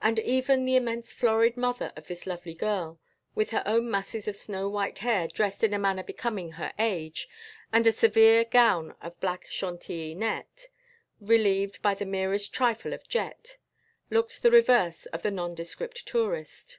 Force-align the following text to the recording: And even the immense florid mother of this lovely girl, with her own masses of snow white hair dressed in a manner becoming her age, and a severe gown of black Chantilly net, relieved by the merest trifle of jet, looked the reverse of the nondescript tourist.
And 0.00 0.20
even 0.20 0.64
the 0.64 0.76
immense 0.76 1.12
florid 1.12 1.56
mother 1.56 1.92
of 1.96 2.06
this 2.06 2.28
lovely 2.28 2.54
girl, 2.54 3.00
with 3.34 3.50
her 3.50 3.64
own 3.66 3.90
masses 3.90 4.28
of 4.28 4.36
snow 4.36 4.68
white 4.68 4.98
hair 5.00 5.26
dressed 5.26 5.64
in 5.64 5.74
a 5.74 5.80
manner 5.80 6.04
becoming 6.04 6.52
her 6.52 6.72
age, 6.78 7.28
and 7.72 7.84
a 7.84 7.90
severe 7.90 8.44
gown 8.44 8.94
of 9.02 9.18
black 9.18 9.46
Chantilly 9.46 10.14
net, 10.14 10.68
relieved 11.18 11.82
by 11.82 11.94
the 11.94 12.06
merest 12.06 12.54
trifle 12.54 12.92
of 12.92 13.08
jet, 13.08 13.56
looked 14.10 14.42
the 14.42 14.50
reverse 14.52 15.06
of 15.06 15.22
the 15.24 15.30
nondescript 15.32 16.06
tourist. 16.06 16.78